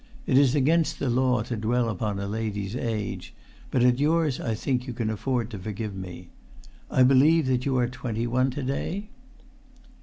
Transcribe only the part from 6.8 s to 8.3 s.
I believe that you are twenty